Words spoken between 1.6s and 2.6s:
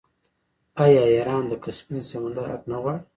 کسپین سمندر